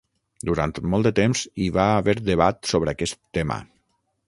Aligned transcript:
Durant 0.49 0.71
molt 0.93 1.07
de 1.07 1.11
temps 1.19 1.43
hi 1.65 1.67
va 1.77 1.85
haver 1.99 2.17
debat 2.31 2.73
sobre 2.73 2.95
aquest 2.97 3.21
tema. 3.39 3.63